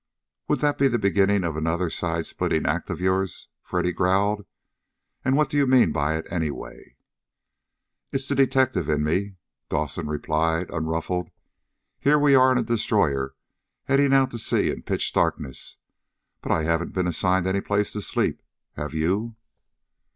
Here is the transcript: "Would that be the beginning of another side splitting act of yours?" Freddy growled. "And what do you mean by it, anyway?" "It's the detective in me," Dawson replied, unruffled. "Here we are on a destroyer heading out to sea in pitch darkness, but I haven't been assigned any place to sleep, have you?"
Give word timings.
"Would 0.47 0.61
that 0.61 0.79
be 0.79 0.87
the 0.87 0.97
beginning 0.97 1.43
of 1.43 1.55
another 1.55 1.91
side 1.91 2.25
splitting 2.25 2.65
act 2.65 2.89
of 2.89 2.99
yours?" 2.99 3.49
Freddy 3.61 3.91
growled. 3.91 4.47
"And 5.23 5.37
what 5.37 5.47
do 5.47 5.57
you 5.57 5.67
mean 5.67 5.91
by 5.91 6.15
it, 6.17 6.25
anyway?" 6.31 6.95
"It's 8.11 8.27
the 8.27 8.33
detective 8.33 8.89
in 8.89 9.03
me," 9.03 9.35
Dawson 9.69 10.07
replied, 10.07 10.71
unruffled. 10.71 11.29
"Here 11.99 12.17
we 12.17 12.33
are 12.33 12.49
on 12.49 12.57
a 12.57 12.63
destroyer 12.63 13.35
heading 13.83 14.11
out 14.11 14.31
to 14.31 14.39
sea 14.39 14.71
in 14.71 14.81
pitch 14.81 15.13
darkness, 15.13 15.77
but 16.41 16.51
I 16.51 16.63
haven't 16.63 16.93
been 16.93 17.05
assigned 17.05 17.45
any 17.45 17.61
place 17.61 17.93
to 17.93 18.01
sleep, 18.01 18.41
have 18.73 18.95
you?" 18.95 19.35